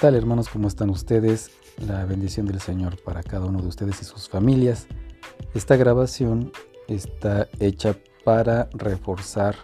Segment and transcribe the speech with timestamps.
[0.00, 0.50] tal hermanos?
[0.50, 1.50] ¿Cómo están ustedes?
[1.86, 4.86] La bendición del Señor para cada uno de ustedes y sus familias.
[5.54, 6.52] Esta grabación
[6.86, 9.56] está hecha para reforzar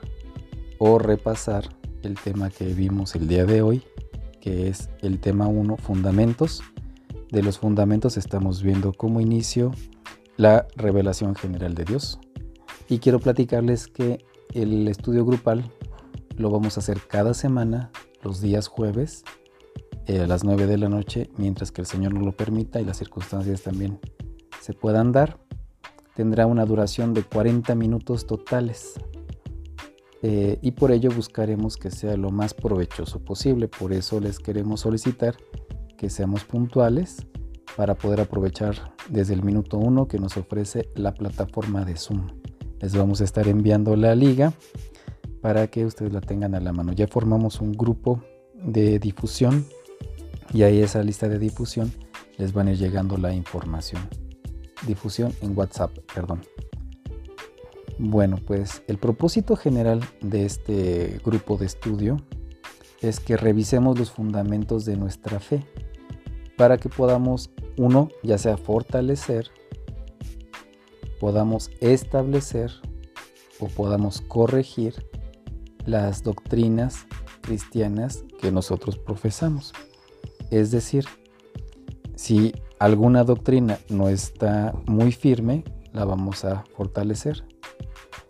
[0.78, 1.68] o repasar
[2.02, 3.82] el tema que vimos el día de hoy,
[4.40, 6.62] que es el tema 1, fundamentos.
[7.30, 9.72] De los fundamentos estamos viendo como inicio
[10.38, 12.18] la revelación general de Dios.
[12.88, 15.70] Y quiero platicarles que el estudio grupal
[16.36, 17.90] lo vamos a hacer cada semana,
[18.22, 19.24] los días jueves,
[20.06, 22.84] eh, a las 9 de la noche, mientras que el Señor nos lo permita y
[22.84, 24.00] las circunstancias también
[24.60, 25.38] se puedan dar.
[26.14, 28.94] Tendrá una duración de 40 minutos totales.
[30.22, 33.68] Eh, y por ello buscaremos que sea lo más provechoso posible.
[33.68, 35.36] Por eso les queremos solicitar
[35.96, 37.26] que seamos puntuales
[37.76, 42.28] para poder aprovechar desde el minuto 1 que nos ofrece la plataforma de Zoom.
[42.80, 44.52] Les vamos a estar enviando la liga
[45.40, 46.92] para que ustedes la tengan a la mano.
[46.92, 48.22] Ya formamos un grupo
[48.54, 49.64] de difusión
[50.52, 51.92] y ahí esa lista de difusión
[52.38, 54.08] les van a ir llegando la información.
[54.86, 56.42] Difusión en WhatsApp, perdón.
[57.98, 62.16] Bueno, pues el propósito general de este grupo de estudio
[63.00, 65.64] es que revisemos los fundamentos de nuestra fe
[66.56, 69.50] para que podamos, uno, ya sea fortalecer,
[71.20, 72.72] podamos establecer
[73.60, 74.94] o podamos corregir
[75.86, 77.06] las doctrinas
[77.40, 79.72] cristianas que nosotros profesamos.
[80.52, 81.06] Es decir,
[82.14, 87.42] si alguna doctrina no está muy firme, la vamos a fortalecer.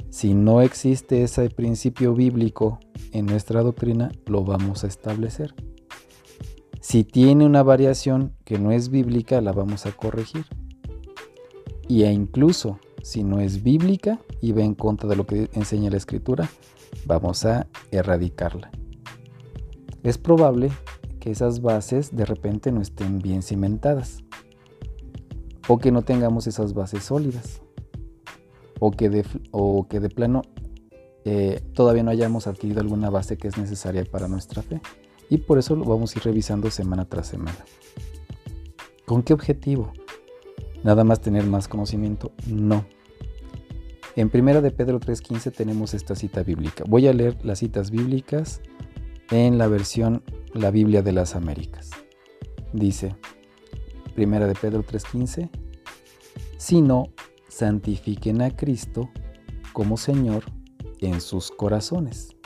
[0.08, 2.78] Si no existe ese principio bíblico
[3.10, 5.52] en nuestra doctrina, lo vamos a establecer.
[6.80, 10.46] Si tiene una variación que no es bíblica, la vamos a corregir.
[11.88, 15.90] Y e incluso si no es bíblica y va en contra de lo que enseña
[15.90, 16.48] la escritura,
[17.04, 18.70] vamos a erradicarla.
[20.04, 20.70] Es probable
[21.22, 24.24] que esas bases de repente no estén bien cimentadas
[25.68, 27.62] o que no tengamos esas bases sólidas
[28.80, 30.42] o que de, o que de plano
[31.24, 34.80] eh, todavía no hayamos adquirido alguna base que es necesaria para nuestra fe
[35.30, 37.64] y por eso lo vamos a ir revisando semana tras semana.
[39.06, 39.92] ¿Con qué objetivo?
[40.82, 42.32] ¿Nada más tener más conocimiento?
[42.48, 42.84] No.
[44.16, 46.82] En primera de Pedro 3.15 tenemos esta cita bíblica.
[46.88, 48.60] Voy a leer las citas bíblicas
[49.32, 50.22] en la versión
[50.52, 51.90] la Biblia de las Américas.
[52.74, 53.16] Dice,
[54.14, 55.48] Primera de Pedro 3:15,
[56.58, 57.08] sino
[57.48, 59.08] santifiquen a Cristo
[59.72, 60.44] como Señor
[61.00, 62.36] en sus corazones,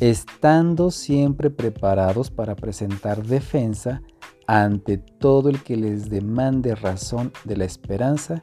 [0.00, 4.02] estando siempre preparados para presentar defensa
[4.46, 8.42] ante todo el que les demande razón de la esperanza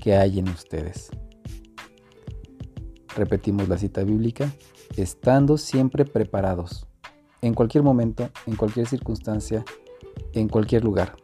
[0.00, 1.10] que hay en ustedes.
[3.16, 4.52] Repetimos la cita bíblica,
[4.96, 6.86] estando siempre preparados
[7.42, 9.64] en cualquier momento, en cualquier circunstancia,
[10.32, 11.16] en cualquier lugar.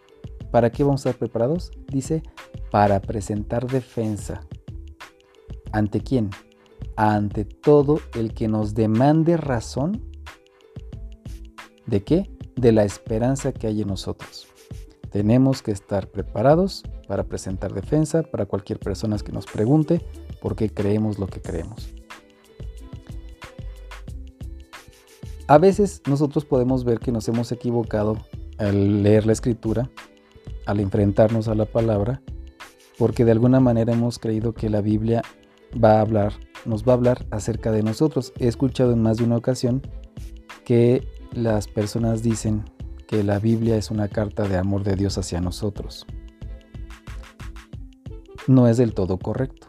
[0.51, 1.71] ¿Para qué vamos a estar preparados?
[1.89, 2.23] Dice,
[2.71, 4.41] para presentar defensa.
[5.73, 6.31] ¿Ante quién?
[6.97, 10.03] Ante todo el que nos demande razón.
[11.87, 12.31] ¿De qué?
[12.57, 14.49] De la esperanza que hay en nosotros.
[15.11, 20.05] Tenemos que estar preparados para presentar defensa para cualquier persona que nos pregunte
[20.41, 21.98] por qué creemos lo que creemos.
[25.51, 28.19] A veces nosotros podemos ver que nos hemos equivocado
[28.59, 29.91] al leer la escritura,
[30.67, 32.21] al enfrentarnos a la palabra,
[32.99, 35.23] porque de alguna manera hemos creído que la Biblia
[35.83, 36.35] va a hablar,
[36.67, 38.35] nos va a hablar acerca de nosotros.
[38.39, 39.81] He escuchado en más de una ocasión
[40.67, 42.65] que las personas dicen
[43.07, 46.05] que la Biblia es una carta de amor de Dios hacia nosotros.
[48.47, 49.67] No es del todo correcto.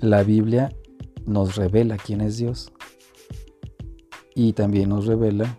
[0.00, 0.74] La Biblia
[1.26, 2.72] nos revela quién es Dios
[4.34, 5.58] y también nos revela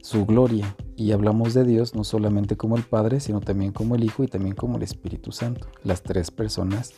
[0.00, 0.76] su gloria.
[0.96, 4.28] Y hablamos de Dios no solamente como el Padre, sino también como el Hijo y
[4.28, 6.92] también como el Espíritu Santo, las tres personas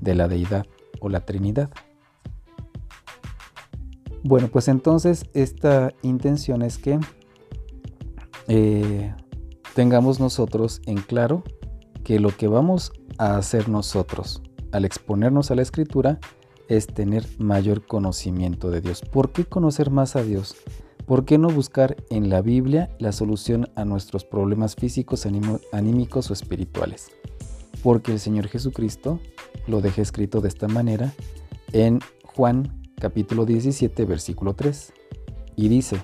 [0.00, 0.66] de la deidad
[1.00, 1.70] o la Trinidad.
[4.22, 6.98] Bueno, pues entonces esta intención es que
[8.48, 9.14] eh,
[9.74, 11.42] tengamos nosotros en claro
[12.04, 16.20] que lo que vamos a hacer nosotros al exponernos a la escritura
[16.68, 19.02] es tener mayor conocimiento de Dios.
[19.02, 20.56] ¿Por qué conocer más a Dios?
[21.06, 25.26] ¿Por qué no buscar en la Biblia la solución a nuestros problemas físicos,
[25.72, 27.10] anímicos o espirituales?
[27.82, 29.20] Porque el Señor Jesucristo
[29.66, 31.12] lo deja escrito de esta manera
[31.72, 34.92] en Juan capítulo 17 versículo 3
[35.56, 36.02] y dice,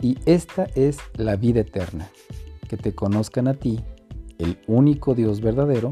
[0.00, 2.10] y esta es la vida eterna,
[2.68, 3.80] que te conozcan a ti,
[4.38, 5.90] el único Dios verdadero,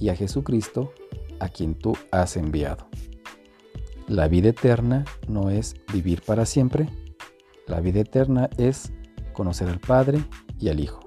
[0.00, 0.92] y a Jesucristo,
[1.38, 2.88] a quien tú has enviado.
[4.14, 6.88] La vida eterna no es vivir para siempre.
[7.66, 8.92] La vida eterna es
[9.32, 10.24] conocer al Padre
[10.56, 11.00] y al Hijo.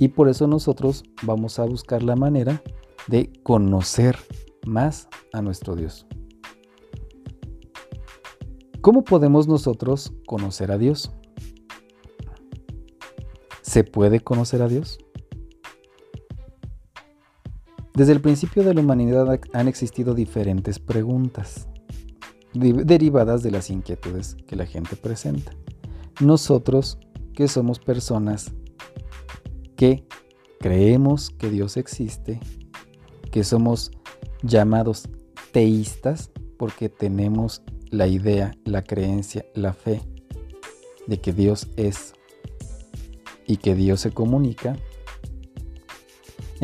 [0.00, 2.60] Y por eso nosotros vamos a buscar la manera
[3.06, 4.16] de conocer
[4.66, 6.08] más a nuestro Dios.
[8.80, 11.12] ¿Cómo podemos nosotros conocer a Dios?
[13.62, 15.03] ¿Se puede conocer a Dios?
[17.94, 21.68] Desde el principio de la humanidad han existido diferentes preguntas
[22.52, 25.52] derivadas de las inquietudes que la gente presenta.
[26.20, 26.98] Nosotros,
[27.34, 28.52] que somos personas
[29.76, 30.08] que
[30.58, 32.40] creemos que Dios existe,
[33.30, 33.92] que somos
[34.42, 35.08] llamados
[35.52, 40.00] teístas porque tenemos la idea, la creencia, la fe
[41.06, 42.14] de que Dios es
[43.46, 44.76] y que Dios se comunica,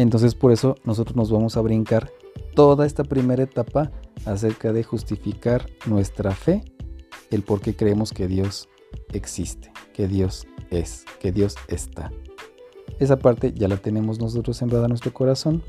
[0.00, 2.10] entonces por eso nosotros nos vamos a brincar
[2.54, 3.90] toda esta primera etapa
[4.24, 6.64] acerca de justificar nuestra fe,
[7.30, 8.68] el por qué creemos que Dios
[9.12, 12.10] existe, que Dios es, que Dios está.
[12.98, 15.62] Esa parte ya la tenemos nosotros sembrada en nuestro corazón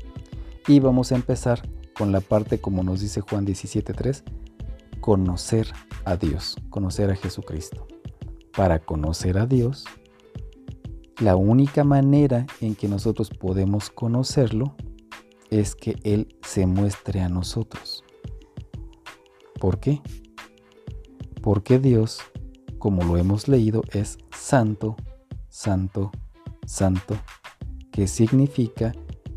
[0.66, 1.62] y vamos a empezar
[1.94, 4.22] con la parte como nos dice Juan 17.3,
[5.00, 5.66] conocer
[6.04, 7.86] a Dios, conocer a Jesucristo.
[8.56, 9.86] Para conocer a Dios,
[11.18, 14.74] la única manera en que nosotros podemos conocerlo
[15.50, 18.04] es que Él se muestre a nosotros.
[19.60, 20.00] ¿Por qué?
[21.42, 22.20] Porque Dios,
[22.78, 24.96] como lo hemos leído, es santo,
[25.48, 26.10] santo,
[26.66, 27.16] santo,
[27.90, 28.92] que significa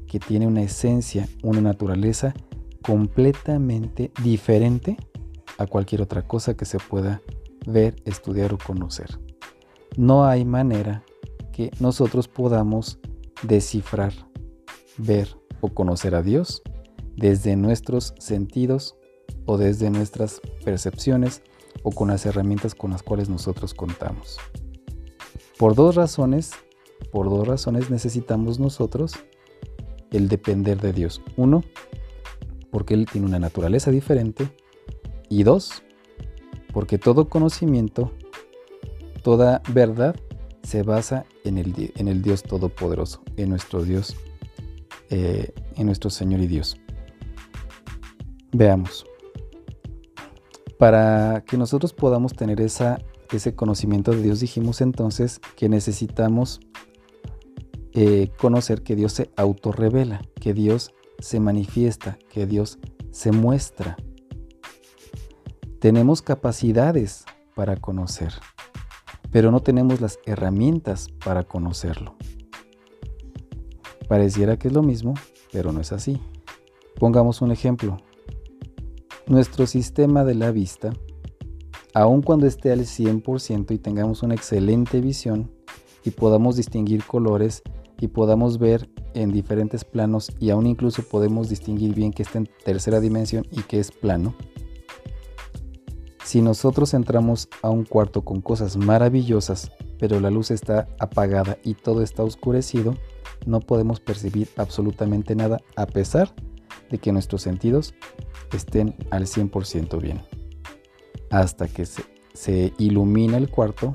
[0.07, 2.33] que tiene una esencia, una naturaleza
[2.81, 4.97] completamente diferente
[5.57, 7.21] a cualquier otra cosa que se pueda
[7.65, 9.19] ver, estudiar o conocer.
[9.97, 11.03] No hay manera
[11.55, 12.99] que nosotros podamos
[13.41, 14.11] descifrar,
[14.97, 15.29] ver
[15.61, 16.61] o conocer a Dios
[17.15, 18.97] desde nuestros sentidos
[19.45, 21.41] o desde nuestras percepciones
[21.83, 24.37] o con las herramientas con las cuales nosotros contamos.
[25.57, 26.51] Por dos razones,
[27.13, 29.13] por dos razones necesitamos nosotros
[30.11, 31.21] el depender de Dios.
[31.37, 31.63] Uno,
[32.69, 34.53] porque Él tiene una naturaleza diferente.
[35.29, 35.83] Y dos,
[36.73, 38.11] porque todo conocimiento,
[39.23, 40.17] toda verdad
[40.65, 44.15] se basa en el, en el Dios Todopoderoso, en nuestro Dios,
[45.09, 46.77] eh, en nuestro Señor y Dios.
[48.51, 49.05] Veamos.
[50.79, 52.99] Para que nosotros podamos tener esa,
[53.31, 56.59] ese conocimiento de Dios, dijimos entonces que necesitamos
[57.93, 62.79] eh, conocer que Dios se autorrevela, que Dios se manifiesta, que Dios
[63.11, 63.95] se muestra.
[65.79, 67.23] Tenemos capacidades
[67.53, 68.33] para conocer,
[69.35, 72.15] pero no tenemos las herramientas para conocerlo.
[74.07, 75.13] Pareciera que es lo mismo,
[75.51, 76.21] pero no es así.
[76.97, 77.97] Pongamos un ejemplo
[79.27, 80.93] nuestro sistema de la vista,
[81.93, 85.51] aun cuando esté al 100% y tengamos una excelente visión
[86.05, 87.61] y podamos distinguir colores
[87.99, 92.49] y podamos ver en diferentes planos y aún incluso podemos distinguir bien que está en
[92.63, 94.33] tercera dimensión y que es plano,
[96.25, 101.75] si nosotros entramos a un cuarto con cosas maravillosas, pero la luz está apagada y
[101.75, 102.95] todo está oscurecido,
[103.45, 106.33] no podemos percibir absolutamente nada a pesar
[106.89, 107.93] de que nuestros sentidos
[108.51, 110.19] estén al 100% bien.
[111.29, 113.91] Hasta que se, ilumina el cuarto,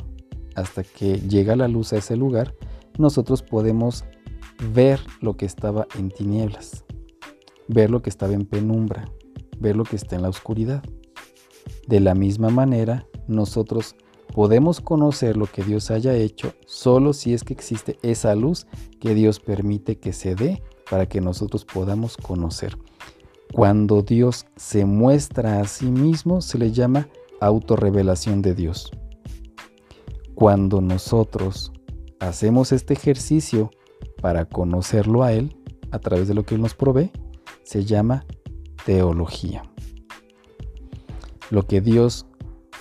[0.54, 2.54] hasta que llega la luz a ese lugar,
[2.96, 4.04] nosotros podemos
[4.72, 6.84] ver lo que estaba en tinieblas,
[7.66, 9.10] ver lo que estaba en penumbra,
[9.58, 10.84] ver lo que está en la oscuridad.
[11.90, 13.96] De la misma manera, nosotros
[14.32, 18.68] podemos conocer lo que Dios haya hecho solo si es que existe esa luz
[19.00, 22.78] que Dios permite que se dé para que nosotros podamos conocer.
[23.52, 27.08] Cuando Dios se muestra a sí mismo, se le llama
[27.40, 28.92] autorrevelación de Dios.
[30.36, 31.72] Cuando nosotros
[32.20, 33.72] hacemos este ejercicio
[34.22, 35.56] para conocerlo a Él,
[35.90, 37.10] a través de lo que Él nos provee,
[37.64, 38.24] se llama
[38.86, 39.69] teología.
[41.50, 42.26] Lo que Dios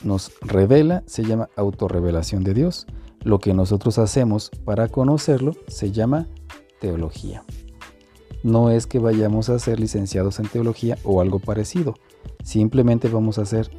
[0.04, 2.88] nos revela se llama autorrevelación de Dios.
[3.22, 6.28] Lo que nosotros hacemos para conocerlo se llama
[6.80, 7.44] teología
[8.44, 11.96] no es que vayamos a ser licenciados en teología o algo parecido.
[12.44, 13.70] Simplemente vamos a ser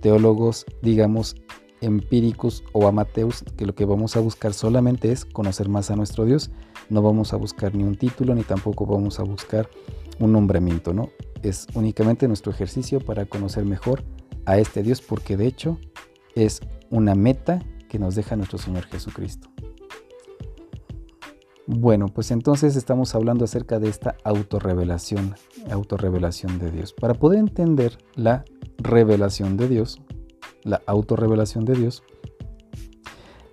[0.00, 1.36] teólogos, digamos,
[1.80, 6.24] empíricos o amateus, que lo que vamos a buscar solamente es conocer más a nuestro
[6.24, 6.50] Dios.
[6.90, 9.68] No vamos a buscar ni un título, ni tampoco vamos a buscar
[10.18, 11.08] un nombramiento, ¿no?
[11.42, 14.02] Es únicamente nuestro ejercicio para conocer mejor
[14.50, 15.78] a este Dios, porque de hecho
[16.34, 19.48] es una meta que nos deja nuestro Señor Jesucristo.
[21.68, 25.36] Bueno, pues entonces estamos hablando acerca de esta autorrevelación,
[25.70, 26.92] autorrevelación de Dios.
[26.92, 28.44] Para poder entender la
[28.78, 30.00] revelación de Dios,
[30.64, 32.02] la autorrevelación de Dios,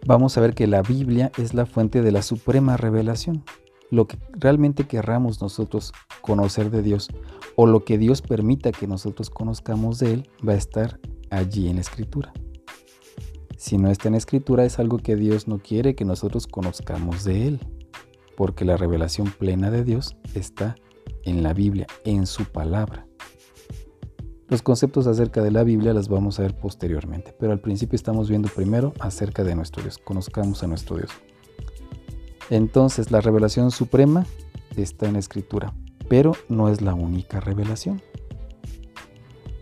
[0.03, 3.43] vamos a ver que la Biblia es la fuente de la suprema revelación.
[3.89, 7.07] Lo que realmente querramos nosotros conocer de Dios
[7.55, 11.75] o lo que Dios permita que nosotros conozcamos de Él va a estar allí en
[11.75, 12.33] la Escritura.
[13.57, 17.23] Si no está en la Escritura es algo que Dios no quiere que nosotros conozcamos
[17.23, 17.59] de Él,
[18.35, 20.75] porque la revelación plena de Dios está
[21.23, 23.07] en la Biblia, en su palabra.
[24.47, 28.29] Los conceptos acerca de la Biblia las vamos a ver posteriormente, pero al principio estamos
[28.29, 31.09] viendo primero acerca de nuestro Dios, conozcamos a nuestro Dios.
[32.49, 34.25] Entonces la revelación suprema
[34.75, 35.73] está en la escritura,
[36.07, 38.01] pero no es la única revelación.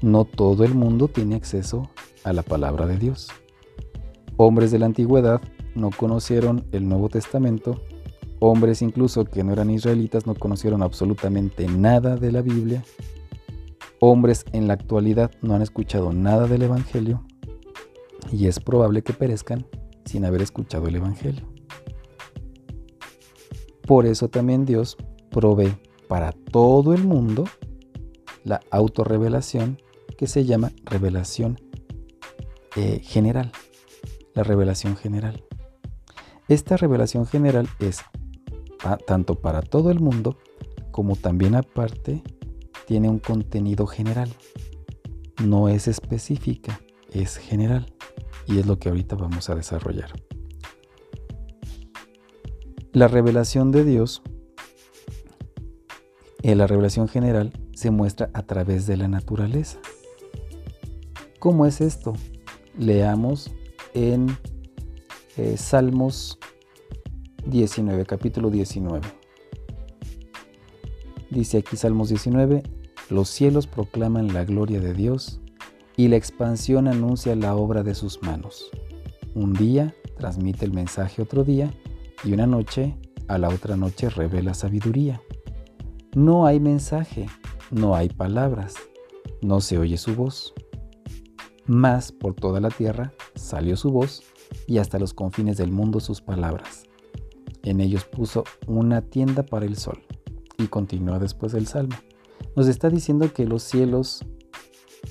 [0.01, 1.89] No todo el mundo tiene acceso
[2.23, 3.29] a la palabra de Dios.
[4.37, 5.41] Hombres de la antigüedad
[5.73, 7.81] no conocieron el Nuevo Testamento,
[8.39, 12.83] hombres incluso que no eran israelitas no conocieron absolutamente nada de la Biblia
[13.99, 17.23] hombres en la actualidad no han escuchado nada del Evangelio
[18.31, 19.65] y es probable que perezcan
[20.05, 21.54] sin haber escuchado el Evangelio.
[23.85, 24.97] Por eso también Dios
[25.29, 25.75] provee
[26.07, 27.45] para todo el mundo
[28.43, 29.81] la autorrevelación
[30.17, 31.59] que se llama revelación
[32.75, 33.51] eh, general.
[34.33, 35.43] La revelación general.
[36.47, 38.01] Esta revelación general es
[39.07, 40.37] tanto para todo el mundo
[40.91, 42.21] como también aparte
[42.85, 44.29] tiene un contenido general.
[45.43, 46.79] No es específica,
[47.11, 47.93] es general.
[48.47, 50.11] Y es lo que ahorita vamos a desarrollar.
[52.95, 54.21] La revelación de Dios,
[56.43, 59.79] eh, la revelación general, se muestra a través de la naturaleza.
[61.39, 62.13] ¿Cómo es esto?
[62.79, 63.51] Leamos
[63.95, 64.27] en
[65.35, 66.39] eh, Salmos
[67.45, 69.01] 19, capítulo 19.
[71.31, 72.63] Dice aquí Salmos 19,
[73.09, 75.41] los cielos proclaman la gloria de Dios
[75.97, 78.71] y la expansión anuncia la obra de sus manos.
[79.33, 81.73] Un día transmite el mensaje otro día
[82.25, 85.21] y una noche a la otra noche revela sabiduría.
[86.15, 87.27] No hay mensaje,
[87.71, 88.73] no hay palabras,
[89.41, 90.53] no se oye su voz.
[91.67, 94.23] Mas por toda la tierra salió su voz
[94.67, 96.83] y hasta los confines del mundo sus palabras.
[97.63, 100.01] En ellos puso una tienda para el sol
[100.57, 101.95] y continúa después del Salmo.
[102.55, 104.25] Nos está diciendo que los cielos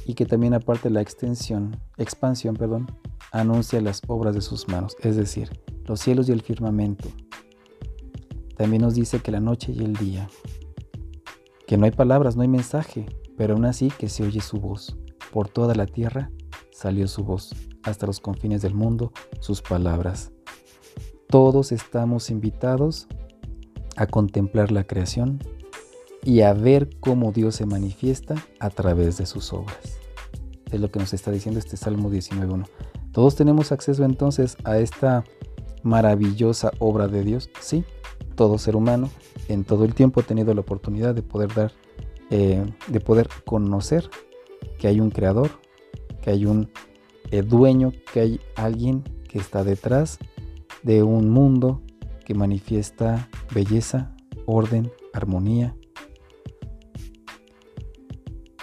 [0.07, 2.87] y que también aparte la extensión, expansión, perdón,
[3.33, 5.51] anuncia las obras de sus manos, es decir,
[5.87, 7.09] los cielos y el firmamento.
[8.57, 10.29] También nos dice que la noche y el día,
[11.67, 14.97] que no hay palabras, no hay mensaje, pero aún así que se oye su voz.
[15.33, 16.31] Por toda la tierra
[16.71, 20.31] salió su voz, hasta los confines del mundo sus palabras.
[21.29, 23.09] Todos estamos invitados
[23.97, 25.41] a contemplar la creación
[26.23, 29.99] y a ver cómo Dios se manifiesta a través de sus obras.
[30.71, 32.67] Es lo que nos está diciendo este Salmo 19.1.
[33.13, 35.25] ¿Todos tenemos acceso entonces a esta
[35.85, 37.51] maravillosa obra de Dios?
[37.61, 37.85] Sí,
[38.35, 39.11] todo ser humano
[39.49, 41.73] en todo el tiempo ha tenido la oportunidad de poder dar,
[42.31, 44.11] eh, de poder conocer
[44.79, 45.51] que hay un creador,
[46.23, 46.71] que hay un
[47.31, 50.19] eh, dueño, que hay alguien que está detrás
[50.83, 51.83] de un mundo
[52.25, 54.15] que manifiesta belleza,
[54.47, 55.77] orden, armonía.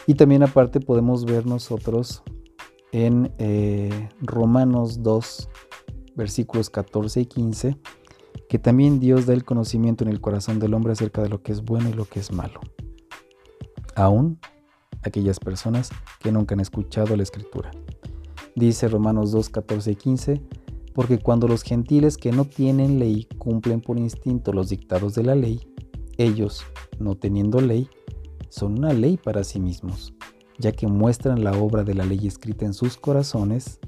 [0.08, 2.24] Y también aparte podemos ver nosotros
[2.92, 5.50] en eh, Romanos 2,
[6.16, 7.78] versículos 14 y 15,
[8.50, 11.52] que también Dios da el conocimiento en el corazón del hombre acerca de lo que
[11.52, 12.60] es bueno y lo que es malo.
[13.96, 14.40] Aún
[15.04, 15.90] aquellas personas
[16.20, 17.72] que nunca han escuchado la escritura.
[18.56, 20.42] Dice Romanos 2, 14 y 15,
[20.94, 25.36] porque cuando los gentiles que no tienen ley cumplen por instinto los dictados de la
[25.36, 25.68] ley,
[26.18, 26.66] ellos,
[27.00, 27.90] no teniendo ley,
[28.50, 30.14] son una ley para sí mismos,
[30.60, 33.80] ya que muestran la obra de la ley escrita en sus corazones,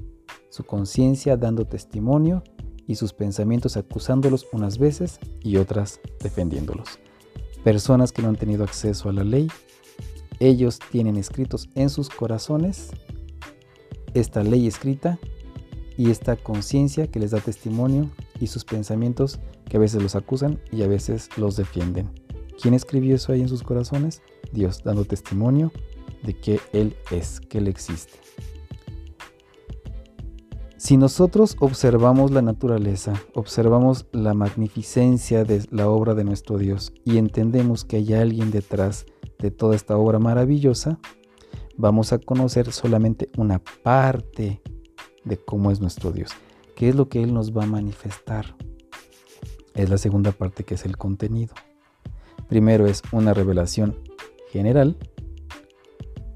[0.54, 2.44] su conciencia dando testimonio
[2.86, 7.00] y sus pensamientos acusándolos unas veces y otras defendiéndolos.
[7.64, 9.48] Personas que no han tenido acceso a la ley,
[10.38, 12.92] ellos tienen escritos en sus corazones
[14.14, 15.18] esta ley escrita
[15.96, 20.60] y esta conciencia que les da testimonio y sus pensamientos que a veces los acusan
[20.70, 22.08] y a veces los defienden.
[22.62, 24.22] ¿Quién escribió eso ahí en sus corazones?
[24.52, 25.72] Dios, dando testimonio
[26.22, 28.12] de que Él es, que Él existe.
[30.84, 37.16] Si nosotros observamos la naturaleza, observamos la magnificencia de la obra de nuestro Dios y
[37.16, 39.06] entendemos que hay alguien detrás
[39.38, 40.98] de toda esta obra maravillosa,
[41.78, 44.60] vamos a conocer solamente una parte
[45.24, 46.32] de cómo es nuestro Dios.
[46.76, 48.54] ¿Qué es lo que Él nos va a manifestar?
[49.72, 51.54] Es la segunda parte que es el contenido.
[52.46, 54.00] Primero es una revelación
[54.50, 54.98] general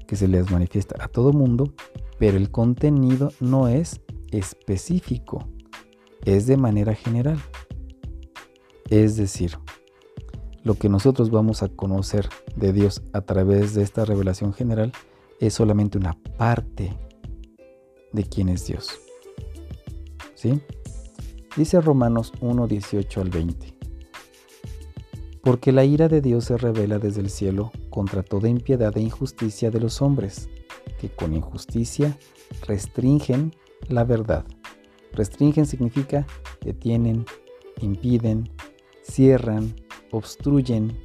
[0.07, 1.71] que se les manifiesta a todo mundo,
[2.17, 4.01] pero el contenido no es
[4.31, 5.47] específico.
[6.25, 7.39] es de manera general.
[8.89, 9.57] Es decir,
[10.63, 14.91] lo que nosotros vamos a conocer de Dios a través de esta revelación general
[15.39, 16.97] es solamente una parte
[18.11, 18.99] de quién es Dios.
[20.35, 20.61] ¿Sí?
[21.55, 23.75] Dice Romanos 1, 18 al 20.
[25.41, 29.71] Porque la ira de Dios se revela desde el cielo contra toda impiedad e injusticia
[29.71, 30.49] de los hombres,
[30.99, 32.17] que con injusticia
[32.67, 33.53] restringen
[33.87, 34.45] la verdad.
[35.13, 36.27] Restringen significa
[36.61, 37.25] detienen,
[37.81, 38.49] impiden,
[39.03, 39.73] cierran,
[40.11, 40.97] obstruyen.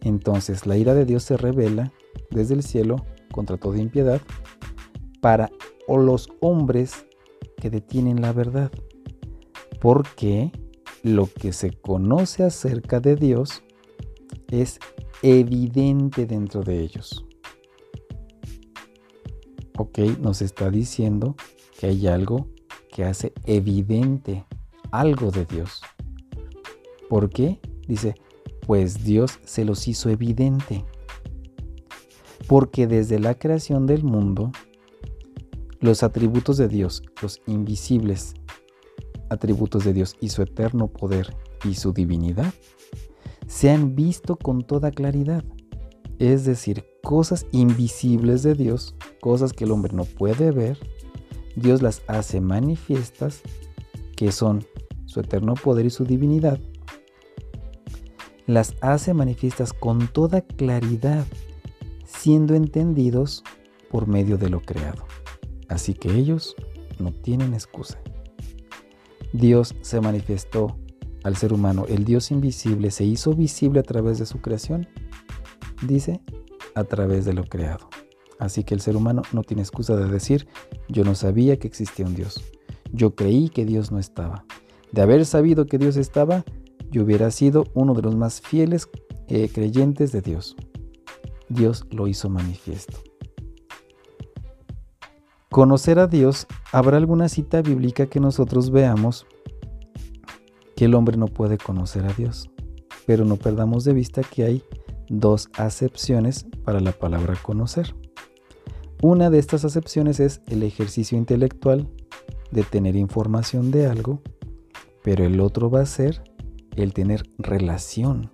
[0.00, 1.92] Entonces la ira de Dios se revela
[2.30, 4.20] desde el cielo contra toda impiedad
[5.20, 5.50] para
[5.88, 7.06] los hombres
[7.56, 8.70] que detienen la verdad.
[9.80, 10.52] Porque
[11.02, 13.62] lo que se conoce acerca de Dios
[14.50, 14.78] es
[15.22, 17.24] evidente dentro de ellos.
[19.82, 21.36] Ok, nos está diciendo
[21.78, 22.48] que hay algo
[22.92, 24.44] que hace evidente
[24.90, 25.80] algo de Dios.
[27.08, 27.60] ¿Por qué?
[27.88, 28.14] Dice,
[28.66, 30.84] pues Dios se los hizo evidente.
[32.46, 34.52] Porque desde la creación del mundo,
[35.80, 38.34] los atributos de Dios, los invisibles
[39.30, 41.34] atributos de Dios y su eterno poder
[41.64, 42.52] y su divinidad,
[43.46, 45.42] se han visto con toda claridad.
[46.18, 50.78] Es decir, cosas invisibles de Dios, cosas que el hombre no puede ver,
[51.56, 53.42] Dios las hace manifiestas,
[54.16, 54.64] que son
[55.06, 56.58] su eterno poder y su divinidad,
[58.46, 61.24] las hace manifiestas con toda claridad,
[62.04, 63.44] siendo entendidos
[63.90, 65.06] por medio de lo creado.
[65.68, 66.56] Así que ellos
[66.98, 68.00] no tienen excusa.
[69.32, 70.76] Dios se manifestó
[71.22, 74.88] al ser humano, el Dios invisible se hizo visible a través de su creación,
[75.86, 76.20] dice,
[76.74, 77.88] a través de lo creado.
[78.40, 80.48] Así que el ser humano no tiene excusa de decir,
[80.88, 82.42] yo no sabía que existía un Dios,
[82.90, 84.46] yo creí que Dios no estaba.
[84.92, 86.44] De haber sabido que Dios estaba,
[86.90, 88.88] yo hubiera sido uno de los más fieles
[89.28, 90.56] eh, creyentes de Dios.
[91.50, 92.96] Dios lo hizo manifiesto.
[95.50, 99.26] Conocer a Dios, ¿habrá alguna cita bíblica que nosotros veamos
[100.76, 102.48] que el hombre no puede conocer a Dios?
[103.04, 104.64] Pero no perdamos de vista que hay
[105.10, 107.94] dos acepciones para la palabra conocer.
[109.02, 111.88] Una de estas acepciones es el ejercicio intelectual
[112.50, 114.20] de tener información de algo,
[115.02, 116.22] pero el otro va a ser
[116.76, 118.30] el tener relación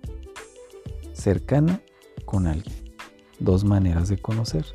[1.13, 1.81] cercana
[2.25, 2.75] con alguien.
[3.39, 4.65] Dos maneras de conocer.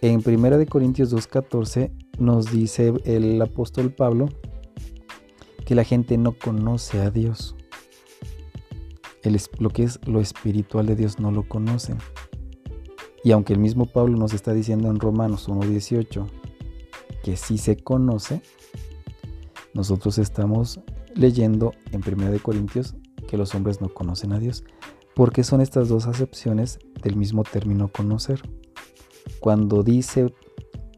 [0.00, 4.28] En 1 Corintios 2.14 nos dice el apóstol Pablo
[5.64, 7.54] que la gente no conoce a Dios.
[9.60, 11.98] lo que es lo espiritual de Dios no lo conocen.
[13.22, 16.26] Y aunque el mismo Pablo nos está diciendo en Romanos 1.18
[17.22, 18.42] que sí se conoce,
[19.74, 20.80] nosotros estamos
[21.14, 22.96] leyendo en 1 Corintios
[23.28, 24.64] que los hombres no conocen a Dios,
[25.14, 28.42] porque son estas dos acepciones del mismo término conocer.
[29.40, 30.34] Cuando dice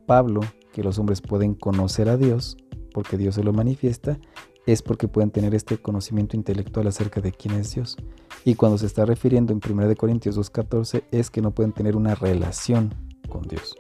[0.06, 0.40] Pablo
[0.72, 2.56] que los hombres pueden conocer a Dios,
[2.92, 4.18] porque Dios se lo manifiesta,
[4.66, 7.96] es porque pueden tener este conocimiento intelectual acerca de quién es Dios.
[8.44, 12.14] Y cuando se está refiriendo en 1 Corintios 2.14 es que no pueden tener una
[12.14, 12.94] relación
[13.28, 13.76] con Dios.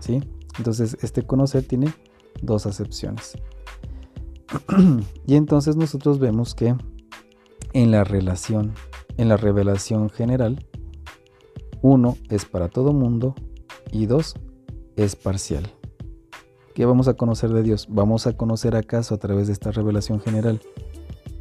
[0.00, 0.20] ¿Sí?
[0.58, 1.92] Entonces este conocer tiene
[2.42, 3.38] dos acepciones.
[5.26, 6.74] y entonces nosotros vemos que
[7.72, 8.72] en la relación,
[9.16, 10.66] en la revelación general,
[11.82, 13.34] uno es para todo mundo
[13.92, 14.34] y dos,
[14.96, 15.77] es parcial.
[16.78, 17.88] ¿Qué vamos a conocer de Dios?
[17.90, 20.60] ¿Vamos a conocer acaso a través de esta revelación general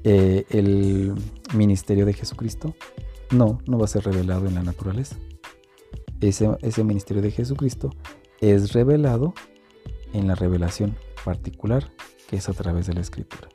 [0.03, 1.13] eh, el
[1.53, 2.73] ministerio de Jesucristo?
[3.29, 5.15] No, no va a ser revelado en la naturaleza.
[6.21, 7.91] Ese, ese ministerio de Jesucristo
[8.41, 9.35] es revelado
[10.11, 11.91] en la revelación particular
[12.27, 13.47] que es a través de la escritura.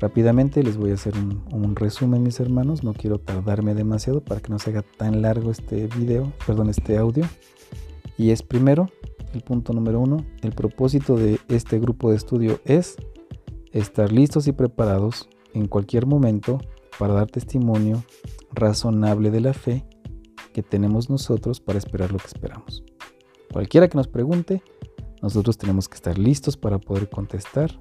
[0.00, 2.82] Rápidamente les voy a hacer un, resumen, mis hermanos.
[2.82, 6.96] No quiero tardarme demasiado para que no se haga tan largo este video, perdón, este
[6.96, 7.26] audio.
[8.16, 8.88] Y es primero,
[9.34, 12.96] el punto número uno, el propósito de este grupo de estudio es
[13.72, 16.58] estar listos y preparados en cualquier momento
[16.98, 18.02] para dar testimonio
[18.52, 19.84] razonable de la fe
[20.52, 22.82] que tenemos nosotros para esperar lo que esperamos.
[23.52, 24.62] Cualquiera que nos pregunte,
[25.22, 27.78] nosotros tenemos que estar listos para poder contestar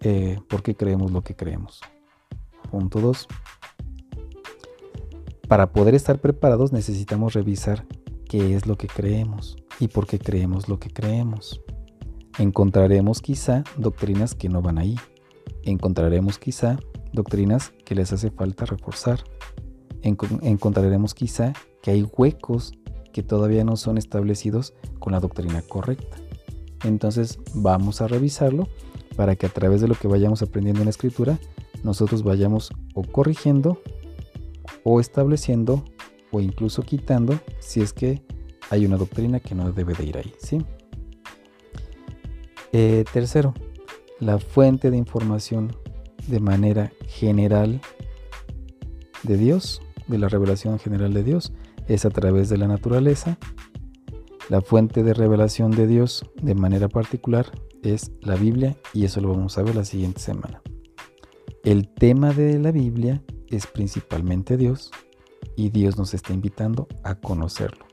[0.00, 1.80] eh, por qué creemos lo que creemos.
[2.70, 3.26] Punto 2.
[5.48, 7.86] Para poder estar preparados necesitamos revisar
[8.26, 11.60] qué es lo que creemos y por qué creemos lo que creemos.
[12.38, 14.96] Encontraremos quizá doctrinas que no van ahí.
[15.64, 16.78] Encontraremos quizá
[17.12, 19.24] doctrinas que les hace falta reforzar.
[20.02, 22.72] encontraremos quizá que hay huecos
[23.12, 26.16] que todavía no son establecidos con la doctrina correcta.
[26.84, 28.68] Entonces vamos a revisarlo
[29.16, 31.38] para que a través de lo que vayamos aprendiendo en la escritura,
[31.82, 33.82] nosotros vayamos o corrigiendo
[34.84, 35.84] o estableciendo
[36.30, 38.22] o incluso quitando si es que
[38.70, 40.32] hay una doctrina que no debe de ir ahí.
[40.38, 40.64] ¿sí?
[42.72, 43.52] Eh, tercero,
[44.20, 45.76] la fuente de información
[46.28, 47.80] de manera general
[49.24, 51.52] de Dios, de la revelación general de Dios,
[51.88, 53.38] es a través de la naturaleza.
[54.48, 57.46] La fuente de revelación de Dios de manera particular
[57.82, 60.62] es la Biblia y eso lo vamos a ver la siguiente semana.
[61.64, 64.90] El tema de la Biblia es principalmente Dios
[65.56, 67.89] y Dios nos está invitando a conocerlo.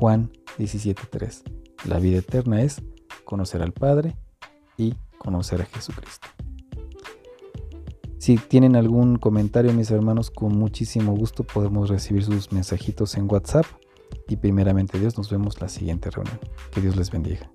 [0.00, 1.42] Juan 17.3.
[1.84, 2.80] La vida eterna es
[3.26, 4.16] conocer al Padre
[4.78, 6.26] y conocer a Jesucristo.
[8.16, 13.66] Si tienen algún comentario, mis hermanos, con muchísimo gusto podemos recibir sus mensajitos en WhatsApp.
[14.26, 16.40] Y primeramente Dios, nos vemos la siguiente reunión.
[16.70, 17.50] Que Dios les bendiga.